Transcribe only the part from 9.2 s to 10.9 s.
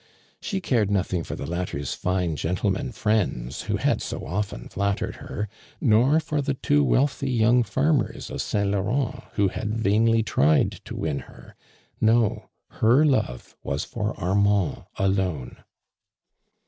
who had vainly tried